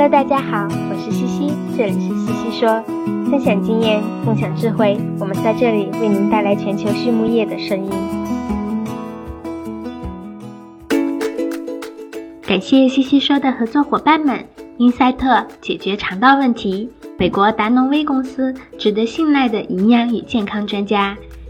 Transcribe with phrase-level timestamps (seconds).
[0.00, 2.80] Hello，大家好，我是西西，这里是西西说，
[3.28, 7.90] 分享经验，共享智慧，我们在这里为您带来全球畜牧业的声音。
[12.42, 14.44] 感谢西西说的合作伙伴们：
[14.76, 16.88] 英赛特解决肠道问题，
[17.18, 21.16] 美国达农威公司值得信赖的营养与健康专家，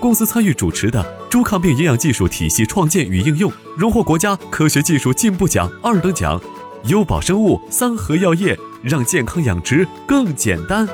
[0.00, 6.40] 公司参与主持的猪抗病营养技术体系创建与应用，荣获国家科学技术进步奖二等奖。
[6.88, 10.88] 优宝生物、三和药业，让健康养殖更简单。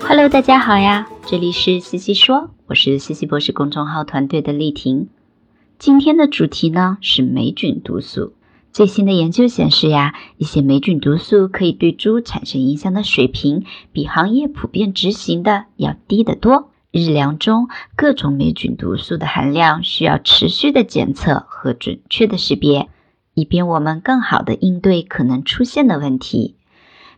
[0.00, 5.08] Hello，大家好呀，这里是西西说，我是西西博士公众号团队的丽婷。
[5.78, 8.32] 今天的主题呢是霉菌毒素。
[8.72, 16.72] 最新的研究显示呀，一些霉菌毒素可以对猪产生影响的水平，比行业普遍执行的要低得多。
[16.90, 22.88] 日粮中各种霉菌毒素的含量需要持续的检测和准确的识别，
[23.34, 26.56] 以便我们更好的应对可能出现的问题。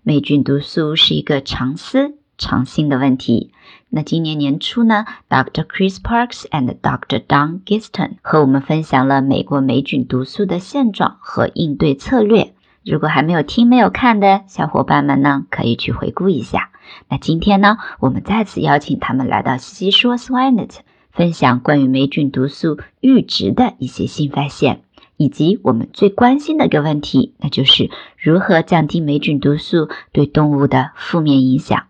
[0.02, 3.52] 霉菌毒素是一个常思常新的问题。
[3.90, 5.64] 那今年年初呢，Dr.
[5.64, 7.24] Chris Parks and Dr.
[7.24, 12.54] Don Giston 和我们分享了美国霉菌毒素的现状和应对策略。
[12.84, 16.69] 如果还没有听、没有看的小伙伴们呢，可以去回顾一下。
[17.08, 20.70] 那今天呢，我们再次邀请他们来到西西说 Swinet，
[21.12, 24.82] 分享关于霉菌毒素阈值的一些新发现，
[25.16, 31.86] 以及我们最关心的一个问题，那就是如何降低霉菌毒素对动物的负面影响。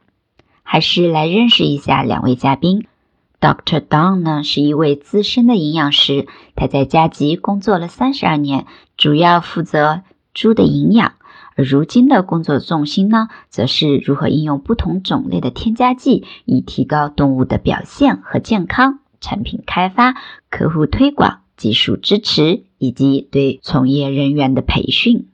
[0.62, 2.87] 还是来认识一下两位嘉宾。
[3.41, 3.81] Dr.
[3.81, 11.15] Don 呢是一位资深的营养师，他在加吉工作了三十二年，主要负责猪的营养。
[11.62, 19.00] 如今的工作重心呢，则是如何应用不同种类的添加剂，以提高动物的表现和健康。
[19.21, 20.15] 产品开发、
[20.49, 25.28] 客户推广、技术支持以及对从业人员的培训。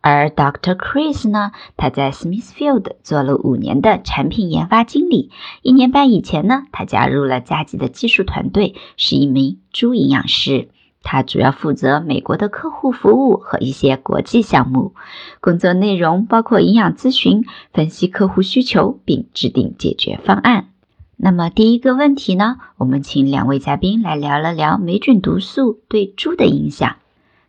[0.00, 0.76] 而 Dr.
[0.76, 5.30] Chris 呢，他在 Smithfield 做了五年的产品研发经理。
[5.62, 10.68] 一年半以前呢，他加入了佳吉的技术团队，是一名猪营养师。
[11.08, 14.92] 他主要负责美国的客户服务和一些国际项目，
[15.40, 20.70] 工作内容包括营养咨询、分析客户需求，并制定解决方案。
[21.16, 26.96] 那么第一个问题呢，我们请两位嘉宾来聊了聊霉菌毒素对猪的影响。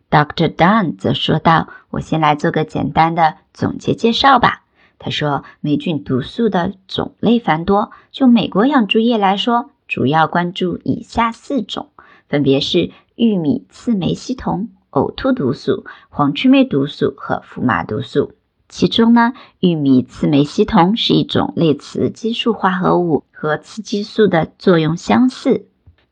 [0.08, 0.54] Dr.
[0.54, 4.62] Dunn 则说道：“我先来做个简单的总结介绍吧。”
[5.00, 11.88] 他说，霉菌毒素的种类繁多，就美国养猪业来说，主要关注以下四种，
[12.28, 12.92] 分别是。
[13.18, 18.30] 玉米刺霉系统、呕吐毒素、黄曲霉毒素和福马毒素。
[18.68, 25.66] 其中呢，玉米刺霉系统是一种类雌激素化合物，和雌激素的作用相似，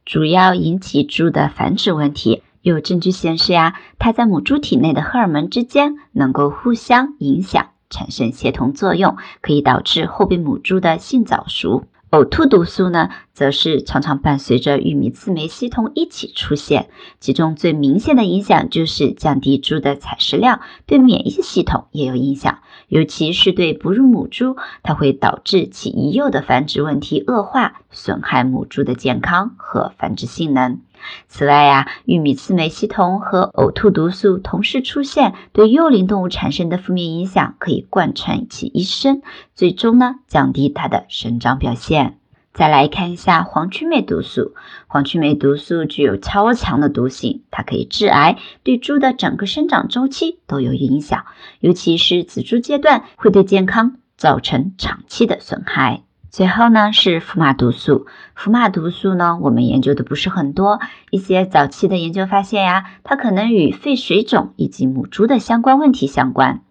[0.04, 2.42] 主要引起猪的繁殖问题。
[2.62, 11.84] 有证据显示呀，它在母猪体内的荷尔蒙之间能够互相影响，产生协同作用，可以导致后备母猪的性早熟。
[12.12, 16.88] 呕吐毒素呢，则是常常伴随着玉米刺酶系统一起出现，
[17.18, 30.80] 其中最明显的影响就是降低猪的采食量，对免疫系统也有影响，尤其是对哺乳母猪，它会导致其遗幼的繁殖问题恶化，损害母猪的健康和繁殖性能。
[31.28, 39.22] 此外呀，玉米刺霉系统和呕吐毒素同时出现，对幼龄动物产生的负面影响可以贯穿其一生，
[39.54, 42.18] 最终呢降低它的生长表现。
[42.56, 44.54] 再来看一下黄曲霉毒素，
[44.86, 51.26] 黄曲霉毒素具有超强的毒性，它可以致癌，对猪的整个生长周期都有影响，
[51.60, 56.04] 尤其是仔猪阶段会对健康造成长期的损害。
[56.30, 60.80] 最后呢是福马毒素，福马毒素呢我们研究的不是很多，
[61.10, 66.62] 一些早期的研究发现呀，它可能与肺水肿以及母猪的相关问题相关。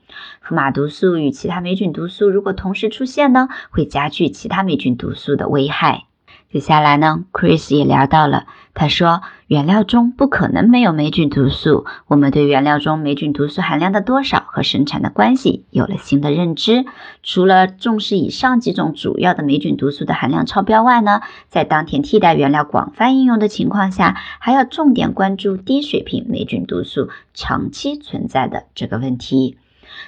[0.47, 6.03] 福马毒素与其他霉菌毒素如果同时出现呢，会加剧其他霉菌毒素的危害。
[6.51, 8.45] 接下来呢，Chris 也聊到了，
[8.75, 11.85] 他说原料中不可能没有霉菌毒素。
[12.07, 16.85] 我们对原料中霉菌毒素含量的多少和生产的关系有了新的认知。
[17.23, 29.57] 除了重视以上几种主要的霉菌毒素的含量超标外呢，在当前替代原料广泛应用的情况下，还要重点关注低水平霉菌毒素长期存在的这个问题。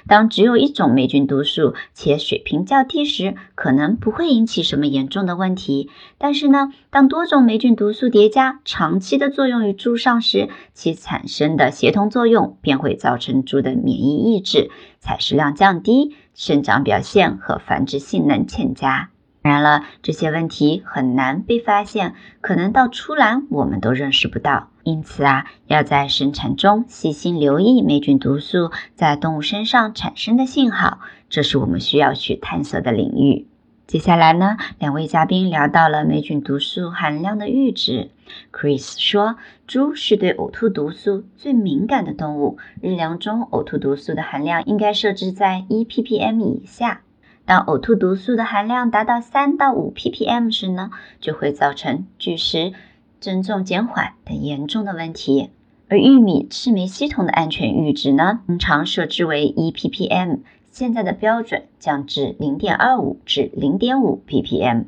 [0.08, 5.90] 当只有一种霉菌毒素且水平较低时，可能不会引起什么严重的问题。
[6.16, 19.10] 但是呢，当多种霉菌毒素叠加，长期的作用于猪上时，其产生的协同作用便会造成猪的免疫抑制、采食量降低、生长表现和繁殖性能欠佳。
[19.40, 24.70] 当然了，这些问题很难被发现，可能到出栏我们都认识不到。
[24.82, 30.98] 因此啊，要在生产中细心留意霉菌毒素在动物身上产生的信号，
[31.28, 33.46] 这是我们需要去探索的领域。
[33.86, 38.10] 接下来呢，两位嘉宾聊到了霉菌毒素含量的阈值。
[38.52, 39.36] Chris 说，
[39.66, 47.00] 猪是对呕吐毒素最敏感的动物，日粮中呕吐毒素的含量应该设置在一 ppm 以下。
[47.48, 52.74] 当呕吐毒素的含量达到三到五 ppm 时呢，就会造成拒食、
[53.20, 55.48] 增重减缓等严重的问题。
[55.88, 60.40] 而玉米赤霉系统的安全阈值呢，通常设置为一 ppm，
[60.70, 64.84] 现在的标准降至零点二五至零点五 ppm。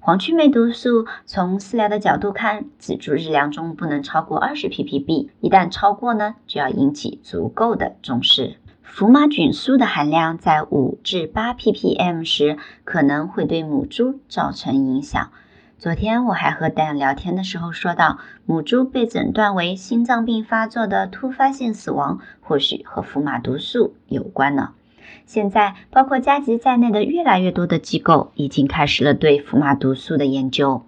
[0.00, 8.56] 黄曲霉毒素从饲料的角度看，仔猪日粮中不能超过二十 ppb，一旦超过呢，就要引起足够的重视。
[8.92, 15.30] 福马菌素的含量在五至八 ppm 时，可能会对母猪造成影响。
[15.78, 24.70] 昨天我还和丹聊天的时候说到，母猪被诊断为心脏病发作的突发性死亡，或许和福马毒素有关呢。
[25.24, 30.82] 现在，包括加吉在内的越来越多的机构已经开始了对福马毒素的研究。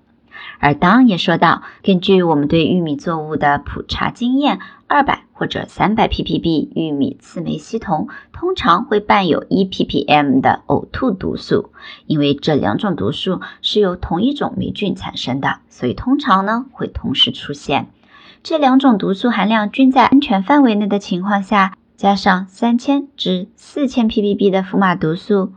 [0.59, 11.71] 而当也说到，根据我们对玉米作物的普查经验，二百或者三百 ppb 玉米刺酶烯酮通常会伴有一 ppm 的呕吐毒素。
[12.07, 17.89] 因为这两种毒素是由同一种霉菌产生的，所以通常呢会同时出现。
[18.43, 25.53] 这两种毒素含量均在安全范围内的情况下，加上三千至四千 ppb 的福马毒素，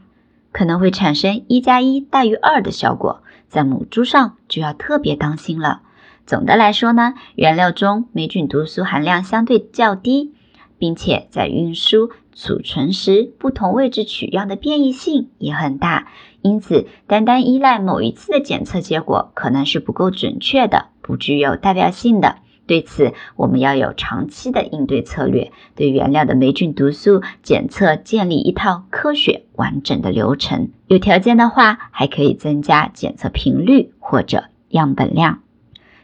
[0.51, 3.21] 可能会产生一加一大于二的效果。
[3.47, 5.81] 在母猪上就要特别当心了。
[6.25, 10.33] 总的来说呢，原料中霉菌毒素含量相对较低，
[10.77, 16.07] 并且在运输、储存时不同位置取样的变异性也很大，
[16.41, 22.37] 因此单单依赖某一次的检测结果可能是不够准确的，不具有代表性的。
[22.65, 30.69] 对此，我们要有长期的应对策略，对原料的霉菌毒素检测建立一套科学完整的流程。
[30.87, 35.39] 有条件的话，还可以增加检测频率或者样本量。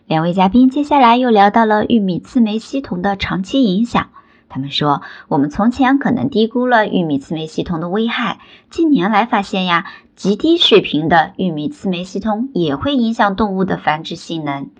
[0.07, 4.09] 两位嘉宾接下来又聊到了玉米刺霉系统的长期影响。
[4.49, 8.39] 他们说，我们从前可能低估了玉米刺霉系统的危害，
[8.69, 9.85] 近年来发现呀，
[10.15, 14.71] 极低水平的玉米刺霉系统也会影响动物的繁殖性能。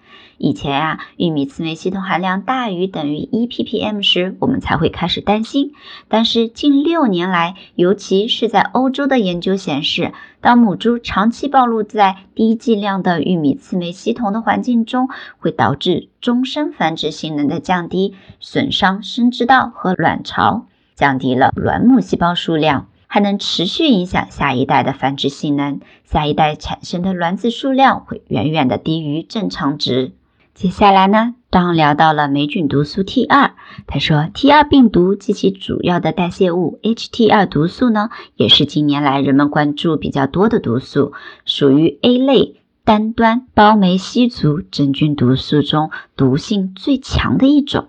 [0.43, 5.73] 以前啊，玉米刺酶系统含量大于等于一 ppm 时，我们才会开始担心。
[6.07, 25.79] 但是近六年来，尤其是在欧洲的研究显示，当母猪长期暴露在低剂量的玉米刺酶系统的环境中，会导致终身繁殖性能的降低，损伤生殖道和卵巢，降低了卵母细胞数量，还能持续影响下一代的繁殖性能。
[26.03, 30.13] 下一代产生的卵子数量会远远的低于正常值。
[30.61, 33.53] 接下来呢，当聊到了霉菌毒素 T 二，
[33.87, 41.13] 他说 T 二病毒及其主要的代谢物 HT 二毒素呢，也是近年来人们关注比较多的毒素，
[41.45, 47.87] 属于 A 类单端胞酶烯族真菌毒素中毒性最强的一种，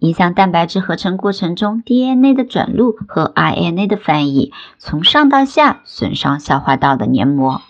[0.00, 7.62] 影响蛋白质合成过程中 DNA 的转录和 RNA 的翻译，从上到下损伤消化道的黏膜。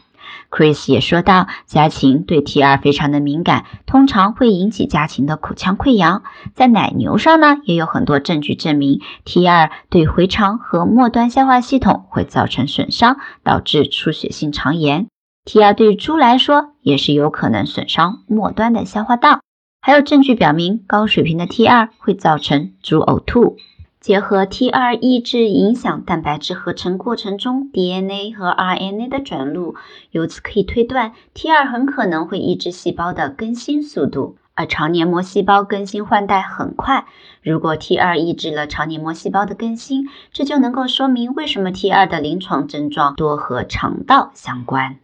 [0.52, 6.22] Chris 也说到，家禽对 T2 非常的敏感，通常会引起家禽的口腔溃疡。
[6.54, 15.06] 在奶牛上呢，也有很多证据证明 T2 对回肠和末端消化系统会造成损伤，导致出血性肠炎。
[15.46, 19.40] T2 对猪来说，也是有可能损伤末端的消化道。
[19.80, 23.56] 还有证据表明，高水平的 T2 会造成猪呕吐。
[24.02, 29.76] 结合 T2 抑制影响蛋白质合成过程中 DNA 和 RNA 的转录，
[30.10, 37.06] 由此可以推断 T2 很可能会抑制细胞的更新速度，而肠黏膜细胞更新换代很快。
[37.42, 44.96] 如果 T2 抑制了肠黏膜细胞的更新，这就能够说明为什么 T2 的临床症状多和肠道相关。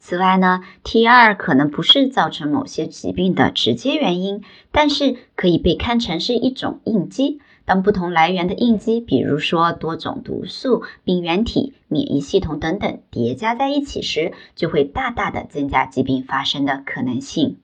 [0.00, 4.42] 此外呢，T2 可能不是造成某些疾病的直接原因，
[4.72, 7.38] 但是可以被看成是一种应激。
[7.70, 17.58] 当不同来源的应激，比如说多种毒素、病原体、免疫系统等等叠加在一起时，就会大大的增加疾病发生的可能性。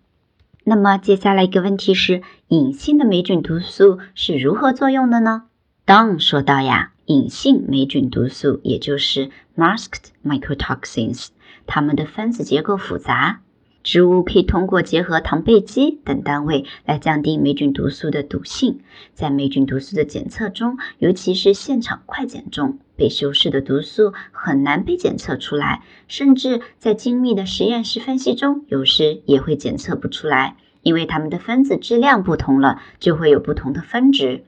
[0.62, 5.46] 那么接下来一个问题是，隐性的霉菌毒素是如何作用的呢？
[5.84, 11.30] 当说到呀，隐性霉菌毒素，也就是 masked mycotoxins，
[11.66, 13.40] 它们的分子结构复杂。
[13.87, 18.81] 植物可以通过结合糖倍基等单位来降低霉菌毒素的毒性。
[19.14, 34.43] 在霉菌毒素的检测中，尤其是现场快检中，被修饰的毒素很难被检测出来，甚至在精密的实验室分析中，有时也会检测不出来，因为它们的分子质量不同了，就会有不同的分值。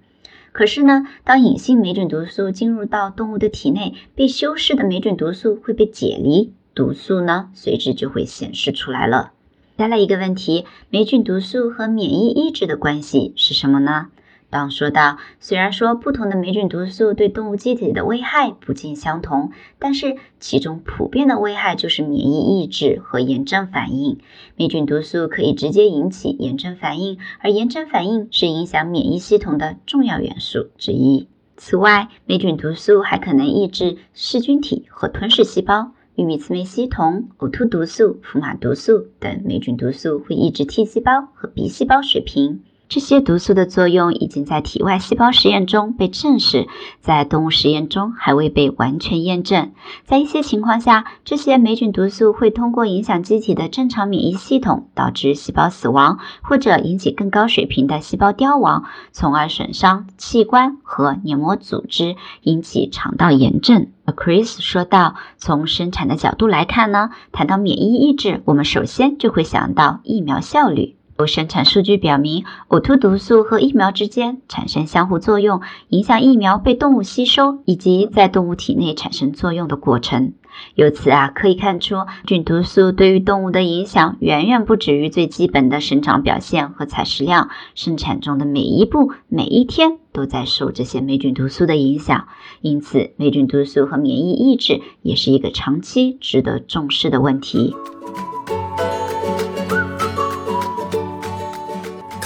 [0.50, 6.52] 可是呢，当隐性霉菌毒素进入到动物的体内，被修饰的霉菌毒素会被解离。
[6.78, 9.32] 毒素呢，随之就会显示出来了。
[9.76, 14.06] 再来一个问题，霉菌毒素和免疫抑制的关系是什么呢？
[14.48, 24.20] 当说到，虽然说不同的霉菌毒素对动物机体的危害不尽相同，但是其中普遍的危害就是免疫抑制和炎症反应。
[24.54, 31.26] 霉菌毒素可以直接引起炎症反应，而炎症反应是影响免疫系统的重要元素之一。
[31.56, 35.90] 此外，霉菌毒素还可能抑制噬菌体和吞噬细胞。
[36.18, 42.64] 玉米雌霉烯酮、呕吐毒素、福马毒素等霉菌毒素会抑制 T 细胞和 B 细胞水平。
[42.88, 46.66] 这些毒素的作用已经在体外细胞实验中被证实，
[47.02, 49.72] 在动物实验中还未被完全验证。
[50.04, 63.88] 在一些情况下，这些霉菌毒素会通过影响机体的正常免疫系统，导致细胞死亡，或者引起更高水平的细胞凋亡，从而损伤器官和黏膜组织，引起肠道炎症。
[64.16, 80.34] Chris 说道：“从生产的角度来看呢，谈到免疫抑制，我们首先就会想到疫苗效率。”有生产数据表明，呕吐毒素和疫苗之间产生相互作用，影响疫苗被动物吸收以及在动物体内产生作用的过程。
[80.76, 87.50] 由此啊，可以看出菌毒素对于动物的影响远远不止于最基本的生长表现和采食量。
[87.74, 92.28] 生产中的每一步、每一天都在受这些霉菌毒素的影响。
[92.60, 97.74] 因此，霉菌毒素和免疫抑制也是一个长期值得重视的问题。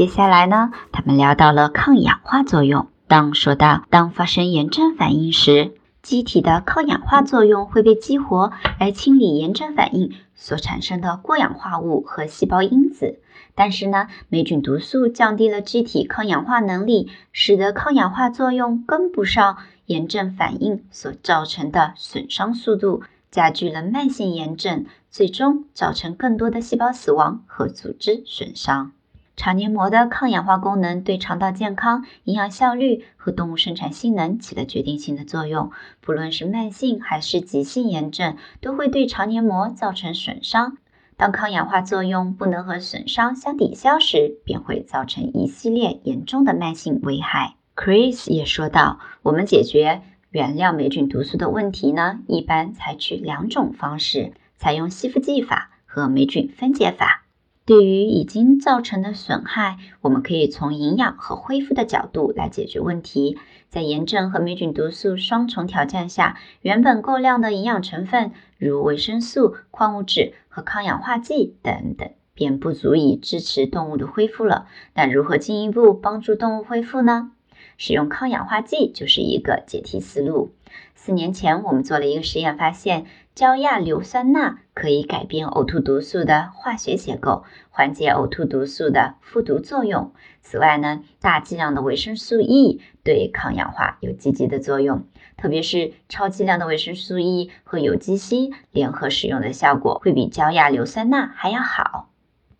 [0.00, 2.88] 接下来呢，他们聊到了抗氧化作用。
[3.06, 13.20] 当说到当发生炎症反应时，机体的抗氧化作用会被激活来清理炎症反应所产生的过氧化物和细胞因子。
[13.54, 28.92] 但是呢，霉菌毒素降低了机体抗氧化能力，使得抗氧化作用跟不上炎症反应所造成的损伤速度，加剧了慢性炎症，最终造成更多的细胞死亡和组织损伤。
[29.40, 35.70] 肠黏膜的抗氧化功能对肠道健康、营养效率和动物生产性能起了决定性的作用。
[36.02, 40.76] 不论是慢性还是急性炎症，都会对肠黏膜造成损伤。
[41.16, 47.54] 当抗氧化作用不能和损伤相抵消时，便会造成一系列严重的慢性危害。
[47.74, 57.24] Chris 也说道：“我们解决原料霉菌毒素的问题呢，一般采取两种方式，采用吸附剂法和霉菌分解法。”
[57.70, 63.38] 对于已经造成的损害，我们可以从营养和恢复的角度来解决问题。
[63.68, 74.66] 在炎症和霉菌毒素双重挑战下，原本够量的营养成分，如维生素、矿物质和抗氧化剂等等，便不足以支持动物的恢复了。
[74.94, 77.30] 那如何进一步帮助动物恢复呢？
[77.76, 80.50] 使用抗氧化剂就是一个解题思路。
[80.96, 83.06] 四年前，我们做了一个实验，发现。
[83.40, 90.12] 焦亚硫酸钠可以改变呕吐毒素的化学结构，缓解呕吐毒素的复毒作用。
[90.42, 95.06] 此外呢，大剂量的维生素 E 对抗氧化有积极的作用，
[95.38, 102.10] 特别是超剂量的维生素 E 和有机硒联合使用的效果会比焦亚硫酸钠还要好。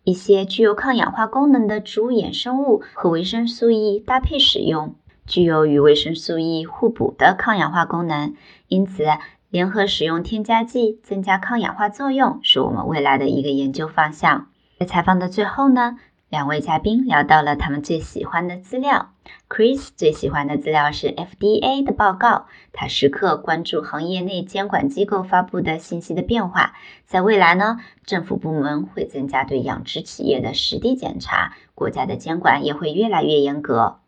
[0.03, 4.95] 一些具有抗氧化功能的植物衍生物和维生素 E 搭配使用，
[5.27, 8.33] 具有与维生素 E 互补的抗氧化功能。
[8.67, 9.05] 因此，
[9.51, 14.47] 联合使用添加剂增加抗氧化作用，是我们未来的一个研究方向。
[14.79, 15.97] 在采访的最后呢？
[16.29, 19.11] 两位嘉宾聊到了他们最喜欢的资料。
[19.49, 26.71] Chris 最喜欢的资料是 FDA 的报告，他时刻关注行业内监管机构发布的信息的变化。
[27.05, 33.99] 在未来呢，政府部门会增加对养殖企业的实地检查，国家的监管也会越来越严格。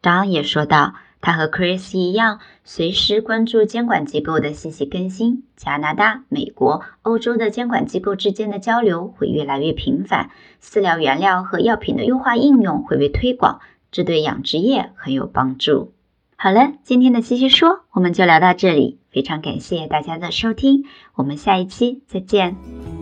[0.00, 0.94] Don 也说到。
[1.22, 5.44] 他和 Chris 一样，随时关注监管机构的信息更新。
[5.56, 13.60] 加拿大、美国、欧洲的监管机构之间的交流会越来越频繁，饲料原料和药品的优化应用会被推广，
[13.92, 15.92] 这对养殖业很有帮助。
[16.36, 23.01] 好了，今天的西西说我们就聊到这里，非常感谢大家的收听，我们下一期再见。